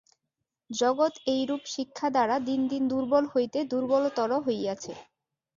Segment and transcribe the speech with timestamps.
[0.69, 4.93] জগৎ এইরূপ শিক্ষা দ্বারা দিন দিন দুর্বল হইতে দুর্বলতর হইয়াছে।